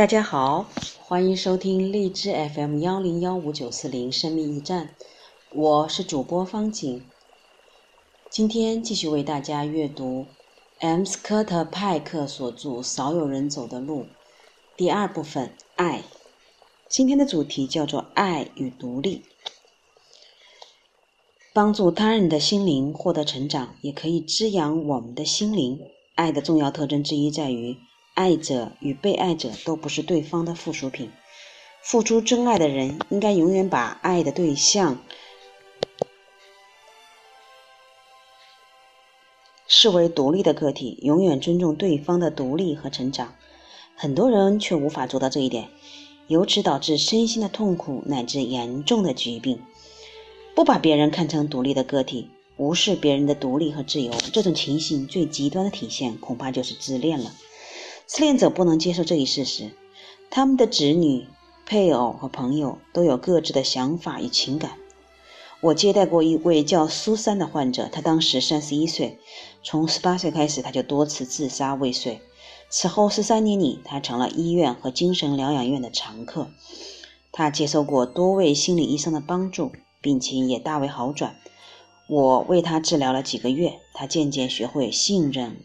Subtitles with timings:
[0.00, 0.66] 大家好，
[1.02, 4.94] 欢迎收听荔枝 FM 幺零幺五九四零生命驿站，
[5.52, 7.04] 我是主播方景。
[8.30, 10.24] 今天继续为大家阅读
[10.78, 11.04] M.
[11.04, 14.04] 斯科特派克所著《少有人走的路》
[14.74, 16.02] 第二部分“爱”。
[16.88, 19.24] 今天的主题叫做“爱与独立”。
[21.52, 25.78] 帮助他人的心灵获得成长，也可以滋养我们的心灵。
[26.14, 27.76] 爱的重要特征之一在于。
[28.20, 31.10] 爱者与被爱者都不是对方的附属品。
[31.82, 34.98] 付出真爱的人应该永远把爱的对象
[39.66, 43.34] 视为独立的个体，永远尊重对方的独立和成长。
[43.96, 45.70] 很多人却无法做到这一点，
[46.26, 49.62] 由此导致身心的痛苦乃至严重的疾病。
[50.54, 57.32] 不把别人看成独立的个体，无视别人的独立和自由，这种情形最极端的体现，恐怕就是自恋了。
[58.12, 59.70] 自恋者不能接受这一事实，
[60.30, 61.28] 他们的子女、
[61.64, 64.72] 配偶和朋友都有各自的想法与情感。
[65.60, 69.20] 我接待过一位叫苏珊的患者，她当时三十一岁，
[69.62, 72.20] 从十八岁开始，她就多次自杀未遂。
[72.68, 76.50] 此后十三年里，她成了医院和精神疗养院的常客。
[77.30, 81.36] 她接受过多位心理医生的帮助，病情也大为好转。
[82.08, 85.58] 我为她治疗了几个月，她渐渐学会信任。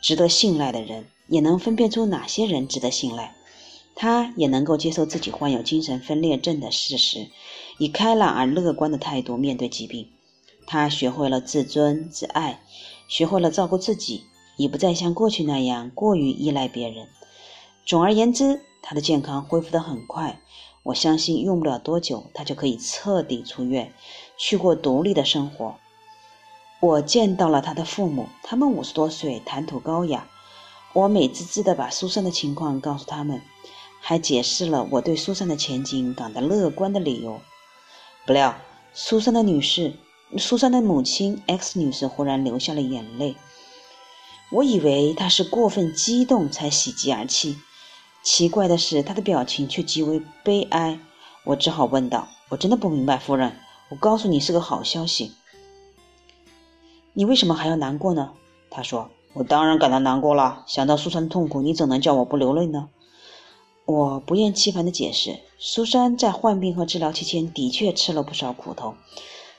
[0.00, 3.34] 值得信赖的人，也能分辨出哪些人值得信赖。
[3.94, 7.28] 他也能够接受自己患有精神分裂症的事实，
[7.78, 10.10] 以开朗而乐观的态度面对疾病。
[10.66, 12.60] 他学会了自尊自爱，
[13.08, 14.24] 学会了照顾自己，
[14.56, 17.08] 已不再像过去那样过于依赖别人。
[17.86, 20.40] 总而言之，他的健康恢复得很快。
[20.82, 23.92] 我相信用不了多久，他就可以彻底出院，
[24.36, 25.76] 去过独立的生活。
[26.86, 30.28] 我见到了他的父母，他们五十多岁，谈吐高雅。
[30.92, 33.42] 我美滋滋地把苏珊的情况告诉他们，
[34.00, 37.40] 还解释了我对苏珊的前景感到乐观的理由。
[38.24, 38.54] 不料，
[38.94, 39.94] 苏珊的女士，
[40.38, 43.34] 苏珊的母亲 X 女士忽然流下了眼泪。
[44.52, 47.56] 我以为她是过分激动才喜极而泣，
[48.22, 51.00] 奇怪的是，她的表情却极为悲哀。
[51.42, 53.58] 我只好问道：“我真的不明白，夫人，
[53.88, 55.34] 我告诉你是个好消息。”
[57.18, 58.32] 你为什么还要难过呢？
[58.68, 60.64] 他说：“我当然感到难过了。
[60.66, 62.90] 想到苏珊的痛苦，你怎能叫我不流泪呢？”
[63.86, 68.96] 我不厌其烦地解释：苏珊在患病和治疗期间的确吃了不少苦头，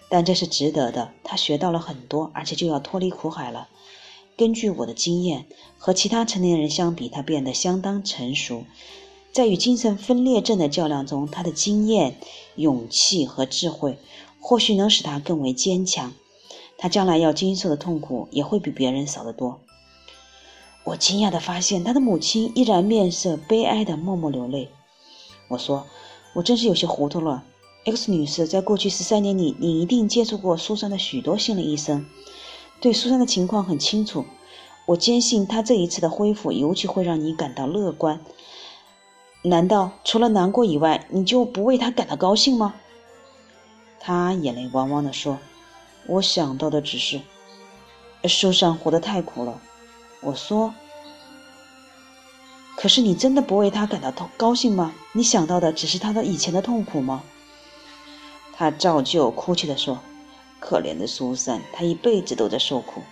[0.08, 1.10] 但这是值得的。
[1.24, 3.68] 她学到了很多，而且就要脱离苦海了。
[4.38, 5.48] 根据我的经验，
[5.80, 8.66] 和其他成年人相比，她变得相当成熟。
[9.32, 12.20] 在与精神分裂症的较量中，她的经验、
[12.56, 13.98] 勇气和智慧
[14.40, 16.14] 或许能使她更为坚强。
[16.78, 19.60] 他将来要经受的痛苦也会比别人少得多。
[20.84, 24.70] 我惊讶地发现，他的母亲依然面色悲哀地默默流泪。
[25.50, 25.86] 我说
[26.34, 27.44] ：“我真是有些糊涂了
[27.86, 32.06] ，X 女士，在过去十三年里，你一定接触过苏珊的许多心理医生，
[32.80, 34.24] 对苏珊的情况很清楚。
[34.86, 38.22] 我坚信她这一次的恢复尤其会让你感到乐观。
[39.42, 42.76] 难道除了难过以外，你就不为她感到高兴吗？”
[44.00, 45.38] 他眼泪汪汪地说。
[46.08, 47.22] 我想到的只是，
[48.24, 49.60] 受伤活得太苦了。
[50.22, 50.74] 我说
[52.76, 54.94] ：“可是你真的不为他感到痛高兴吗？
[55.14, 57.24] 你想到的只是他的以前的痛苦吗？”
[58.56, 60.00] 他照旧哭泣地说
[60.60, 63.04] ：“可怜的苏珊，她一辈子都在受苦。”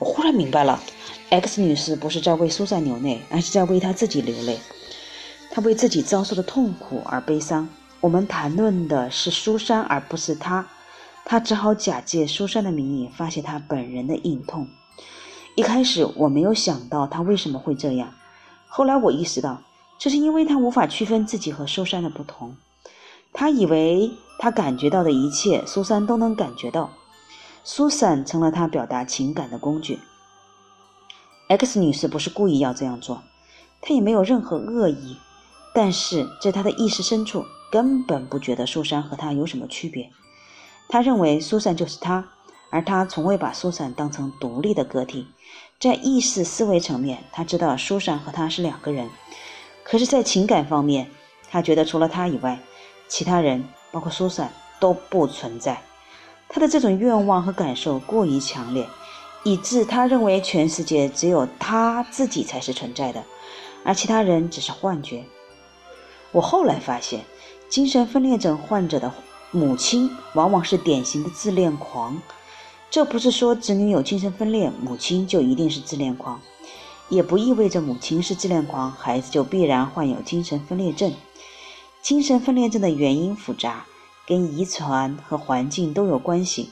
[0.00, 0.82] 我忽然明白了
[1.30, 4.58] ，X 女士不是在为苏珊流泪，而是在为她自己流泪。
[5.50, 7.68] 她为自己遭受的痛苦而悲伤。
[8.00, 10.66] 我们谈论的是苏珊，而不是她。
[11.24, 14.68] 他只好假借苏珊的名义发泄他本人的隐痛。
[15.54, 18.12] 一开始我没有想到他为什么会这样，
[18.68, 19.60] 后来我意识到，
[19.98, 22.56] 这是因为他无法区分自己和苏珊的不同。
[23.32, 26.90] 他以为他感觉到的一切，苏珊都能感觉到。
[27.64, 29.98] 苏珊成了他表达情感的工具。
[31.48, 33.22] X 女士不是故意要这样做，
[33.80, 35.16] 她也没有任何恶意，
[35.74, 40.10] 但是在她的意识深处，根本不觉得苏珊和她有什么区别。
[40.88, 42.24] 他认为苏珊就是他，
[42.70, 45.26] 而他从未把苏珊当成独立的个体。
[45.80, 49.08] 在意识思维层面，他知道苏珊和他是两个人；
[49.82, 51.10] 可是，在情感方面，
[51.50, 52.60] 他觉得除了他以外，
[53.08, 55.82] 其他人，包括苏珊，都不存在。
[56.48, 58.86] 他的这种愿望和感受过于强烈，
[59.42, 63.24] 以致他认为全世界只有他自己才是存在的，
[63.84, 65.24] 而其他人只是幻觉。
[66.30, 67.24] 我后来发现，
[67.68, 69.12] 精神分裂症患者的。
[69.54, 72.22] 母亲往往是典型的自恋狂，
[72.90, 76.40] 这不是说子女有精神分裂，母亲就一定是自恋狂。
[77.10, 81.12] 也不意味着母亲是自恋狂，孩子就必然患有精神分裂症。
[82.00, 83.84] 精神分裂症的原因复杂，
[84.26, 86.70] 跟遗传和环境都有关系。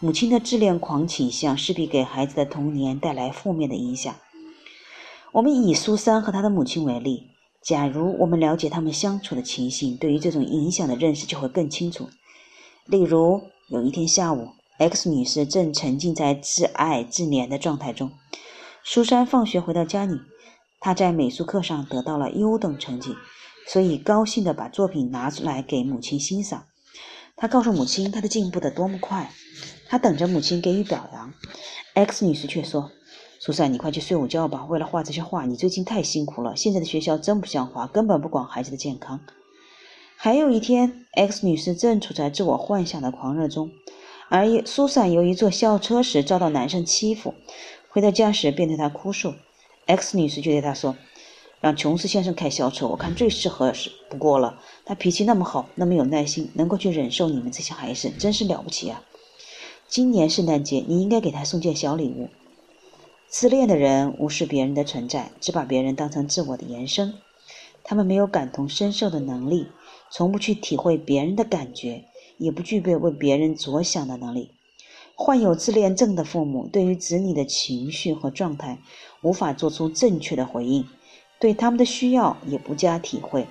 [0.00, 4.12] 母亲的自恋狂倾向势必给孩子的童年带来负面的影响。
[5.30, 7.28] 我们以苏珊和她的母亲为例，
[7.66, 12.08] 假如我们了解他们相处的情形，对于这种影响的认识就会更清楚。
[12.84, 18.12] 例如，有一天下午，X 女士正沉浸在自爱自怜的状态中。
[18.84, 20.20] 苏珊放学回到家里，
[20.78, 23.16] 她在美术课上得到了优等成绩，
[23.66, 26.66] 所以高兴地把作品拿出来给母亲欣赏。
[27.34, 29.32] 她告诉母亲她的进步得多么快，
[29.88, 31.34] 她等着母亲给予表扬。
[31.94, 32.92] X 女士却说
[33.46, 34.66] ：“苏珊，你快去睡午觉吧。
[34.68, 36.56] 为了画这些画，你最近太辛苦了。
[36.56, 39.20] 现在的学校真不像话，根本不管孩子的健康。”
[40.18, 43.70] 还有一天，X 女士正处在自我幻想的狂热中，
[44.28, 47.34] 而苏珊由于坐校车时遭到男生欺负。
[47.88, 49.34] 回到家时，便对他哭诉。
[49.86, 50.96] X 女士就对他说
[51.62, 54.58] ：“让琼斯先生开校车，我看最适合是不过了。
[54.84, 59.04] 他脾气那么好，那么有耐心，能够去忍受你们这些孩子，真是了不起啊！
[59.86, 62.28] 今年圣诞节，你应该给他送件小礼物。”
[63.28, 67.14] 自恋的人无视别人的存在，只把别人当成自我的延伸。
[67.82, 69.66] 他们没有感同身受的能力，
[70.10, 72.04] 从不去体会别人的感觉，
[72.38, 74.52] 也不具备为别人着想的能力。
[75.16, 78.78] 患有自恋症的父母对于子女的情绪和状态
[79.22, 80.86] 无法做出正确的回应，
[81.40, 83.46] 对他们的需要也不加体会。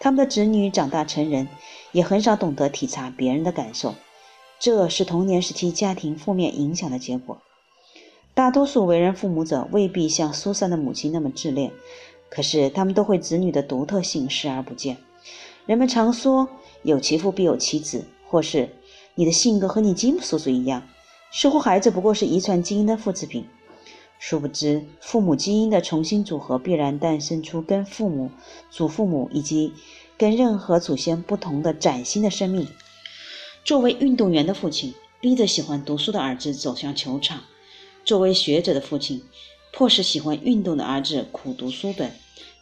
[0.00, 1.48] 他们的子女长大成人，
[1.92, 3.94] 也很少懂得体察别人的感受，
[4.58, 7.38] 这是童年时期家庭负面影响的结果。
[8.38, 11.72] 大多数为人父母者未必像苏珊的母亲那么自恋，
[12.30, 14.96] 可是他们都会子女的独特性视而不见。
[15.66, 16.48] 人们常说
[16.84, 18.68] “有其父必有其子”，或是
[19.16, 20.84] “你的性格和你吉姆叔叔一样”。
[21.34, 23.44] 似乎孩子不过是遗传基因的复制品，
[24.20, 28.30] 殊不知父母基因的重新组合必然诞生出跟父母、
[28.70, 29.72] 祖父母以及
[30.16, 32.68] 跟任何祖先不同的崭新的生命。
[33.64, 37.40] 作为运动员的父亲，逼着喜欢读书的儿子走向球场；
[38.08, 39.22] 作为学者的父亲，
[39.70, 42.10] 迫使喜欢运动的儿子苦读书本，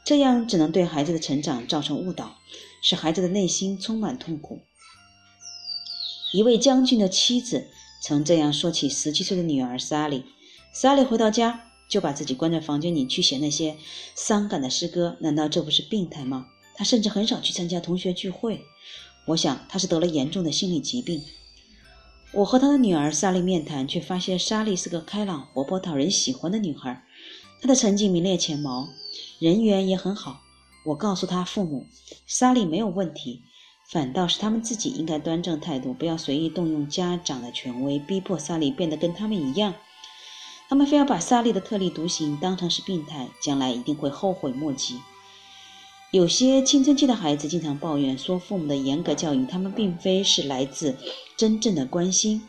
[0.05, 2.35] 这样只能对孩子的成长造成误导，
[2.83, 4.59] 使孩子的内心充满痛苦。
[6.33, 7.69] 一位将军的妻子。
[8.03, 10.25] 曾这样说起十七岁的女儿莎莉。
[10.73, 13.77] 莎莉回到家就把自己关在房间里去写那些
[14.17, 16.47] 伤感的诗歌，难道这不是病态吗？
[16.75, 18.63] 她甚至很少去参加同学聚会。
[19.29, 21.23] 我想她是得了严重的心理疾病。
[22.37, 27.03] 我和她的女儿莎莉面谈，却发现莎莉是个开朗、活泼、讨人喜欢的女孩。
[27.63, 28.89] 她的成绩名列前茅，
[29.39, 30.43] 人缘也很好。
[30.85, 31.87] 我告诉她父母，
[32.27, 33.41] 莎莉没有问题。
[33.91, 39.73] 反倒是他们自己应该端正态度，不要随意动用家长的权威，逼迫萨利变得跟他们一样。
[40.69, 44.99] 他们非要把萨利的特立独行当成是病态，将来一定会后悔莫及。
[46.17, 50.97] 有些青春期的孩子经常抱怨说，父母的严格教育，他们并非是来自
[51.37, 52.41] 真正的关心，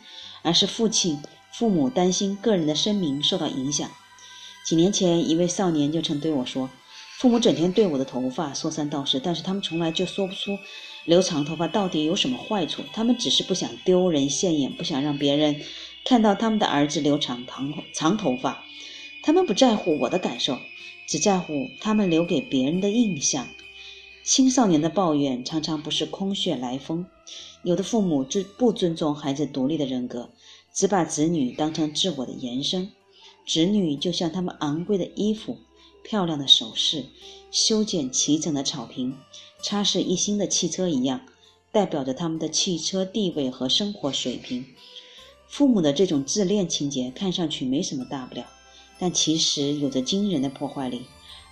[0.41, 1.19] 而是父亲、
[1.51, 3.91] 父母担心个人的声名受到影响。
[4.65, 6.69] 几年前，一位少年就曾对我说
[7.19, 10.57] ：“父母整天对我的头发说三道四，但是他们从来就说不出。”
[11.03, 12.83] 留长头发到底有什么坏处？
[12.93, 15.61] 他们只是不想丢人现眼，不想让别人
[16.05, 18.63] 看到他们的儿子留长长长头发。
[19.23, 20.57] 他们不在乎我的感受，
[21.05, 23.45] 只在乎他们留给别人的印象。
[24.29, 27.05] 青少年的抱怨常常不是空穴来风。
[27.63, 30.29] 有的父母尊不尊重孩子独立的人格，
[30.73, 32.91] 只把子女当成自我的延伸。
[33.47, 35.57] 子女就像他们昂贵的衣服、
[36.03, 37.05] 漂亮的首饰、
[37.51, 39.15] 修剪齐整的草坪。
[39.63, 41.21] 擦拭一新的汽车一样，
[41.71, 44.65] 代表着他们的汽车地位和生活水平。
[45.47, 48.45] 父母的这种自恋情节看上去没什么大不了，
[48.99, 51.03] 但其实有着惊人的破坏力，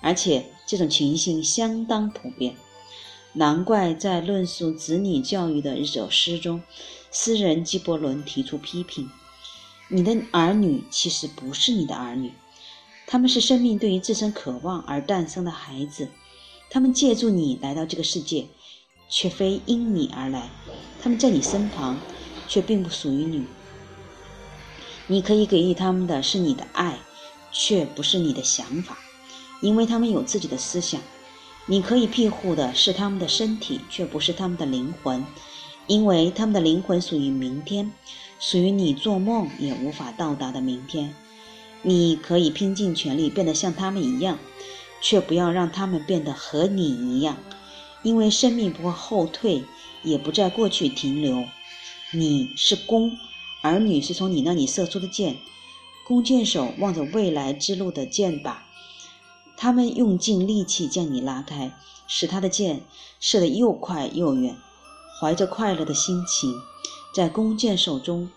[0.02, 2.54] 而且这种情形相当普遍。
[3.38, 6.64] 难怪在论述子女教育的一首诗中，
[7.12, 9.10] 诗人纪伯伦提出批评
[9.92, 12.32] ：“你的儿女其实不是你的儿女，
[13.06, 16.08] 他们是生命对于自身渴望而诞生的孩子。”
[16.72, 18.48] 他们借助你来到这个世界，
[19.10, 20.50] 却非因你而来。
[21.02, 22.00] 他们在你身旁，
[22.48, 23.46] 却并不属于你。
[25.08, 26.98] 你可以给予他们的是你的爱，
[27.52, 28.98] 却不是你的想法，
[29.62, 31.02] 因为他们有自己的思想。
[31.66, 35.26] 你可以庇护的是他们的身体，却不是他们的灵魂，
[35.88, 37.92] 因为他们的灵魂属于明天，
[38.40, 41.14] 属于你做梦也无法到达的明天。
[41.82, 44.38] 你可以拼尽全力变得像他们一样。
[45.02, 47.38] 却不要让他们变得和你一样，
[48.02, 49.64] 因为生命不会后退，
[50.02, 51.46] 也不在过去停留。
[52.12, 53.16] 你是弓，
[53.62, 55.38] 儿女是从你那里射出的箭。
[56.08, 58.56] 弓箭手望着未来之路的箭靶，
[59.58, 61.72] 他们用尽力气将你拉开，
[62.08, 62.84] 使他的箭
[63.20, 64.58] 射得又快又远。
[65.20, 66.54] 怀着快乐的心情，
[67.14, 68.30] 在弓箭手中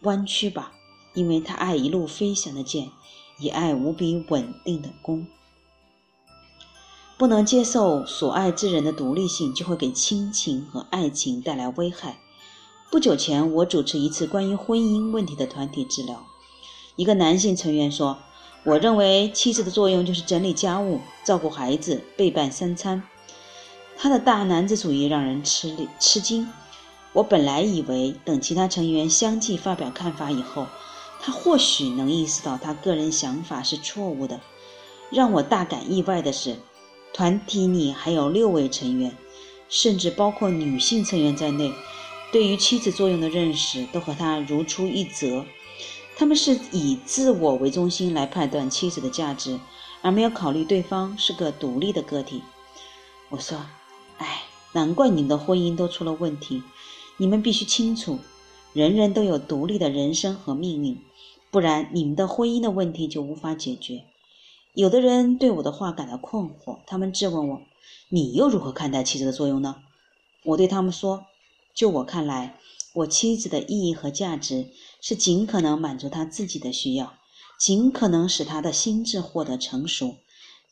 [0.00, 0.72] 弯曲吧，
[1.14, 2.90] 因为他爱一路飞翔的箭，
[3.38, 5.26] 也爱无比稳定的弓。
[7.18, 12.18] 不能接受所爱之人的独立性，就会给亲情和爱情带来危害。
[12.90, 16.24] 不久前，我主持一次关于婚姻问题的团体治疗。
[16.96, 18.18] 一个男性成员说
[18.64, 23.02] ：“我认为妻子的作用就是整理家务、照顾孩子、备办三餐。”
[23.98, 26.48] 他的大男子主义让人吃力吃惊。
[27.12, 30.66] 我本来以为等其他成员相继发表看法以后，
[31.20, 34.40] 他或许能意识到他个人想法是错误的。
[35.10, 36.56] 让我大感意外的是，
[37.12, 39.14] 团体里还有六位成员，
[39.68, 41.72] 甚至包括女性成员在内。
[42.32, 45.44] 对于妻子作用的认识都和他如出一辙，
[46.16, 49.58] 他们是以自我为中心来判断妻子的价值，
[50.02, 52.42] 而没有考虑对方是个独立的个体。
[53.30, 53.66] 我说
[54.18, 54.42] ：“哎，
[54.72, 56.62] 难怪你们的婚姻都出了问题。
[57.16, 58.18] 你们必须清楚，
[58.72, 60.98] 人人都有独立的人生和命运，
[61.50, 64.04] 不然你们的婚姻的问题就无法解决。”
[64.74, 67.62] 有的人对我的话感到困惑，他们质问我
[68.10, 69.76] ：“你又如何看待妻子的作用呢？”
[70.44, 71.26] 我对他们说。
[71.74, 72.58] 就我看来，
[72.92, 74.66] 我妻子的意义和价值
[75.02, 77.12] 是尽可能满足他自己的需要，
[77.60, 80.14] 尽可能使他的心智获得成熟。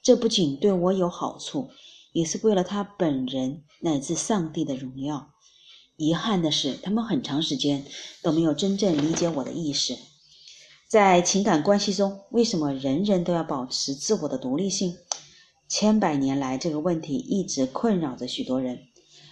[0.03, 1.69] 这不仅对我有好处，
[2.13, 5.31] 也是为了他本人乃至上帝的荣耀。
[5.97, 7.85] 遗憾的是，他们很长时间
[8.23, 9.99] 都没有真正理解我的意思。
[10.89, 14.97] 在情感关系中，为什么人人都要保持自我的独立性？
[15.69, 18.79] 千百年来，这个问题一直困扰着许多人。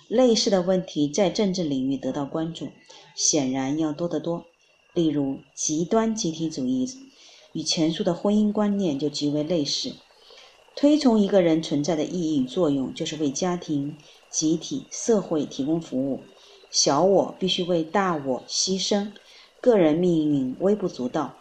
[0.09, 2.69] 类似的问题在政治领域得到关注，
[3.17, 4.45] 显然要多得多。
[4.99, 6.91] 例如，极端集体主义
[7.53, 9.93] 与前述的婚姻观念就极为类似。
[10.75, 13.97] 推崇一个人存在的意义与作用，就是为家庭、
[14.29, 16.19] 集体、社会提供服务。
[16.73, 19.13] 小我必须为大我牺牲，
[19.61, 21.37] 个人命运微不足道。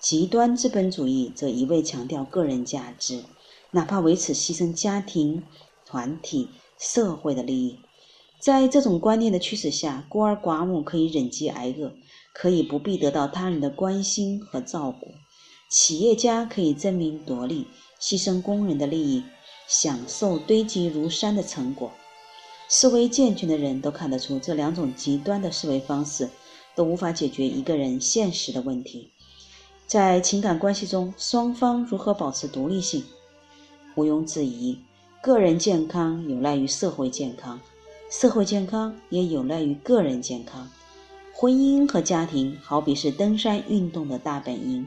[0.00, 3.24] 极端资本主义则一味强调个人价值，
[3.72, 5.42] 哪怕为此牺牲家庭、
[5.84, 7.76] 团体、社会的利益。
[8.40, 11.92] 在这种观念的驱使下，孤儿寡母可以忍饥挨饿，
[12.32, 15.08] 可以不必得到他人的关心和照顾；
[15.68, 17.66] 企业家可以争名夺利，
[18.00, 19.22] 牺牲工人的利益，
[19.68, 21.92] 享受堆积如山的成果。
[22.68, 26.30] 思维健全的人都看得出，这两种极端的思维方式
[26.74, 29.10] 都无法解决一个人现实的问题。
[29.86, 33.04] 在情感关系中，双方如何保持独立性？
[33.94, 34.78] 毋庸置疑，
[35.22, 37.60] 个人健康有赖于社会健康。
[38.10, 40.70] 社会健康也有赖于个人健康。
[41.42, 44.86] 婚姻和家庭好比是登山运动的大本营，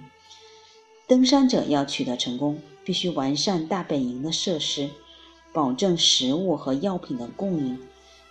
[1.05, 4.89] 登山者要取得成功，必须完善大本营的设施，
[5.51, 7.77] 保证食物和药品的供应，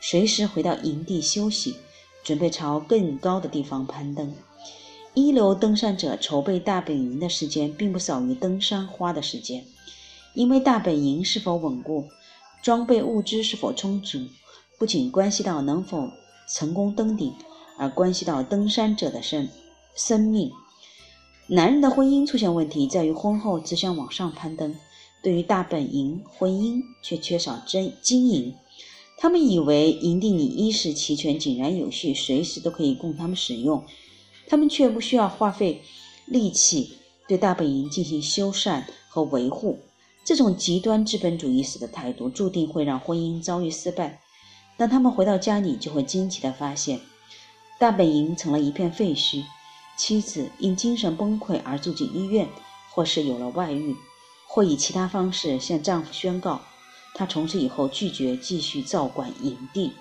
[0.00, 1.76] 随时回到营地休息，
[2.22, 4.34] 准备朝更高的地方攀登。
[5.12, 9.66] 一流登山者筹备大本营的时间，并不少于登山花的时间，
[10.32, 12.08] 因为大本营是否稳固，
[12.62, 14.18] 装备物资是否充足。
[14.78, 16.08] 不仅关系到能否
[16.48, 17.34] 成功登顶，
[17.76, 19.48] 而关系到登山者的生
[19.94, 20.50] 生命。
[21.46, 24.74] 男人的婚姻出现问题，在于婚后只想往上攀登，
[25.22, 28.54] 对于大本营婚姻却缺少真经营。
[29.18, 33.84] 他们以为营地里衣食齐全、井然有序，随时都可以供他们使用，
[34.46, 35.82] 他们却不需要花费
[36.26, 36.96] 力气
[37.28, 39.78] 对大本营进行修缮和维护。
[40.24, 44.20] 这种极端资本主义式的态度，注定会让婚姻遭遇失败。
[44.76, 47.00] 当他们回到家里，就会惊奇地发现，
[47.78, 49.44] 大本营成了一片废墟。
[49.96, 52.48] 妻子因精神崩溃而住进医院，
[52.90, 53.94] 或是有了外遇，
[54.48, 56.60] 或以其他方式向丈夫宣告，
[57.14, 59.92] 她从此以后拒绝继续照管营地。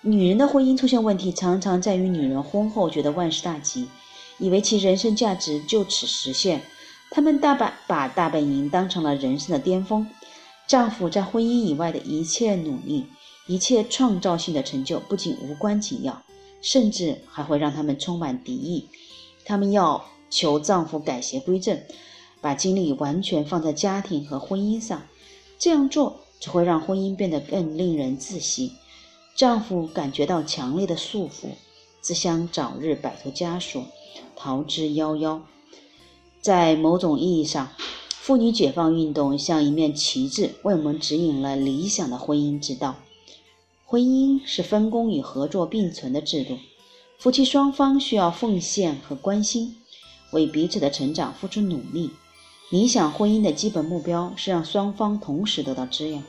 [0.00, 3.86] 女人的婚姻出现问题，常常在于女人婚后觉得万事大吉，
[4.38, 6.62] 以为其人生价值就此实现。
[7.10, 10.08] 她们大把把大本营当成了人生的巅峰，
[10.66, 13.06] 丈夫在婚姻以外的一切努力。
[13.48, 16.20] 一切创造性的成就不仅无关紧要，
[16.60, 18.88] 甚至还会让他们充满敌意。
[19.44, 21.80] 他们要求丈夫改邪归正，
[22.40, 25.02] 把精力完全放在家庭和婚姻上。
[25.58, 28.72] 这样做只会让婚姻变得更令人窒息。
[29.34, 31.48] 丈夫感觉到强烈的束缚，
[32.02, 33.86] 只想早日摆脱枷锁，
[34.34, 35.40] 逃之夭夭。
[36.40, 37.68] 在某种意义上，
[38.08, 42.96] 妇女解放运动像一面旗帜，为我们指引了理想的婚姻之道。
[43.88, 46.58] 婚姻是分工与合作并存的制度，
[47.18, 49.76] 夫妻双方需要奉献和关心，
[50.32, 52.10] 为彼此的成长付出努力。
[52.70, 56.20] 理想婚姻的基本目标是让双方同时得到滋养，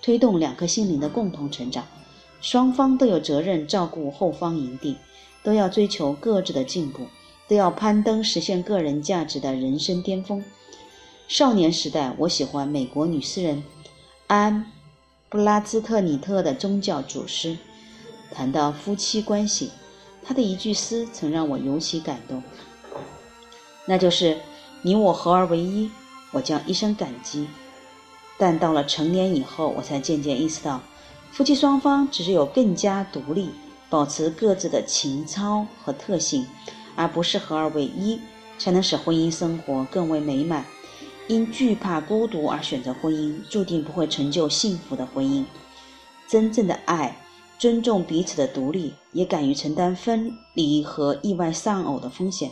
[0.00, 1.84] 推动两颗心灵的共同成长。
[2.40, 4.96] 双方都有责任照顾后方营地，
[5.42, 7.08] 都要追求各自的进步，
[7.48, 10.44] 都要攀登实现个人价值的人生巅峰。
[11.26, 13.64] 少年时代，我喜欢美国女诗人
[14.28, 14.64] 安·
[15.34, 17.58] 布拉兹特里特的宗教祖师。
[18.30, 19.72] 谈到夫妻关系，
[20.22, 22.40] 他的一句诗曾让我尤其感动，
[23.84, 24.38] 那就是。
[24.82, 25.90] 你我合而为一，
[26.30, 27.48] 我将一生感激。
[28.38, 30.80] 但到了成年以后，我才渐渐意识到，
[31.32, 33.50] 夫妻双方只是有更加独立，
[33.90, 36.46] 保持各自的情操和特性，
[36.94, 38.20] 而不是合而为一，
[38.56, 40.64] 才能使婚姻生活更为美满。
[41.26, 45.44] 因惧怕孤独而选择婚姻，注定不会成就幸福的婚姻。
[46.28, 47.18] 真正的爱，
[47.58, 52.50] 尊重彼此的独立，也敢于承担分离和意外丧偶的风险。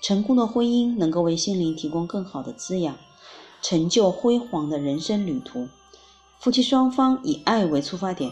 [0.00, 2.96] 成功的婚姻能够为心灵提供更好的滋养，
[3.62, 5.66] 成就辉煌的人生旅途。
[6.38, 8.30] 夫妻双方以爱为出发点，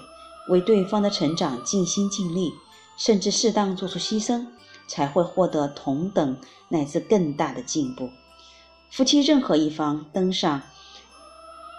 [0.49, 2.53] 为对方的成长尽心尽力，
[2.97, 4.47] 甚至适当做出牺牲，
[4.87, 6.37] 才会获得同等
[6.69, 8.09] 乃至更大的进步。
[8.91, 10.63] 夫妻任何一方登上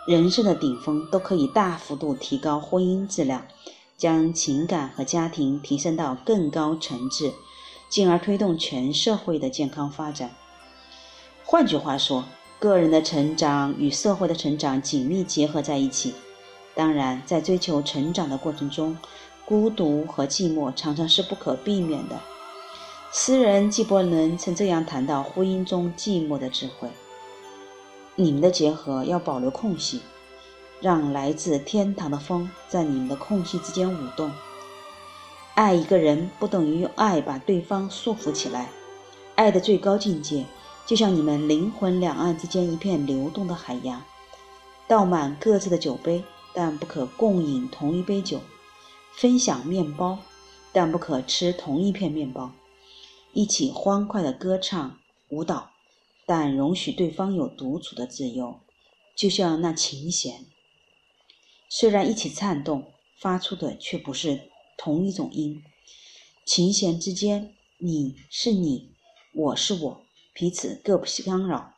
[0.08, 3.46] 人生的顶峰，都可以大幅度提高婚姻质量，
[3.98, 7.34] 将情感和家庭提升到更高层次。
[7.90, 10.36] 进而推动全社会的健康发展。
[11.46, 12.26] 换句话说，
[12.60, 16.14] 个人的成长与社会的成长紧密结合在一起。
[16.76, 18.98] 当然，在追求成长的过程中，
[19.46, 22.20] 孤独和寂寞常常是不可避免的。
[23.12, 26.90] 诗人纪伯伦曾这样谈到婚姻中寂寞的智慧：
[28.16, 30.02] 你们的结合要保留空隙，
[30.82, 34.30] 让来自天堂的风在你们的空隙之间舞动。
[35.56, 38.70] 爱一个人不等于用爱把对方束缚起来，
[39.36, 40.46] 爱的最高境界
[40.86, 44.04] 就像你们灵魂两岸之间一片流动的海洋，
[44.86, 48.40] 倒满各自的酒杯，但不可共饮同一杯酒；
[49.14, 50.20] 分享面包，
[50.74, 52.52] 但不可吃同一片面包；
[53.38, 55.70] 一起欢快的歌唱舞蹈，
[56.26, 58.62] 但容许对方有独处的自由，
[59.16, 60.48] 就像那琴弦，
[61.70, 64.50] 虽然一起颤动，发出的却不是。
[64.76, 65.62] 同一种音，
[66.48, 68.96] 琴弦之间，你是你，
[69.36, 70.02] 我是我，
[70.34, 71.76] 彼此各不相扰。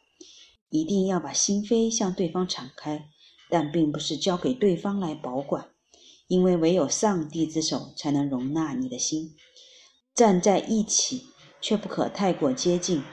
[0.70, 3.10] 一定要把心扉向对方敞开，
[3.50, 5.70] 但并不是交给对方来保管，
[6.30, 9.36] 因为唯有上帝之手才能容纳你的心。
[10.16, 11.28] 站在一起，
[11.62, 13.04] 却不可太过接近。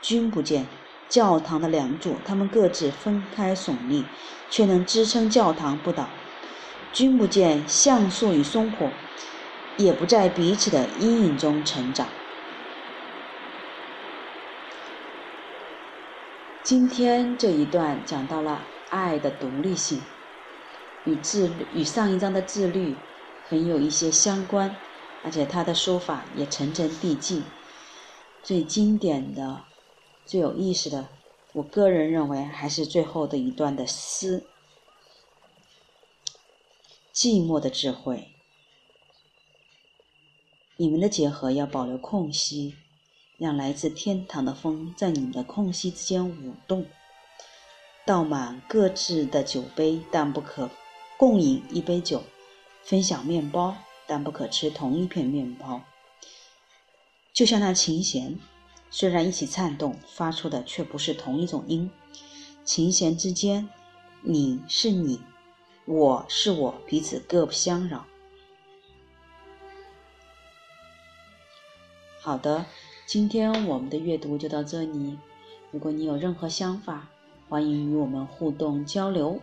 [0.00, 0.66] 君不见，
[1.08, 4.04] 教堂的梁柱，他们各自分开耸立，
[4.48, 6.08] 却能支撑教堂不倒。
[6.92, 8.90] 君不见，橡树与松柏。
[9.76, 12.06] 也不在彼此的阴影中成长。
[16.62, 20.02] 今天这一段讲到了爱的独立性，
[21.04, 22.94] 与自与上一章的自律
[23.48, 24.76] 很有一些相关，
[25.24, 27.42] 而且他的说法也层层递进。
[28.50, 29.62] 最经典的、
[30.26, 31.06] 最有意思的，
[31.52, 34.44] 我个人认为还是最后的一段的诗：
[37.14, 38.32] 寂寞的智慧。
[40.76, 42.74] 你们的结合要保留空隙，
[43.38, 46.86] 让来自天堂的风在你们的空隙之间舞动，
[48.04, 50.68] 倒满各自的酒杯，但不可
[51.16, 52.18] 共饮一杯酒；
[52.82, 53.76] 分享面包，
[54.08, 55.82] 但不可吃同一片面包。
[57.40, 58.38] 就像那琴弦，
[58.90, 61.90] 虽然一起颤动，发出的却不是同一种音。
[62.64, 63.66] 琴弦之间，
[64.20, 65.22] 你是你，
[65.86, 68.04] 我是我，彼此各不相扰。
[72.20, 72.66] 好的，
[73.06, 75.18] 今天我们的阅读就到这里。
[75.70, 77.08] 如果你有任何想法，
[77.48, 79.40] 欢迎与我们互动交流。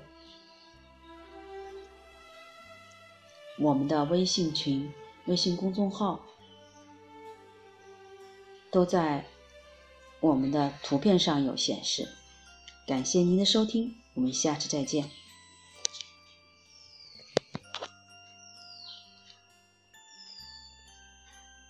[3.57, 4.93] 我们的微信群、
[5.25, 6.19] 微信公众号
[8.71, 9.25] 都在
[10.19, 12.09] 我们的图片上有显示。
[12.85, 15.09] 感谢您的收听，我们下次再见。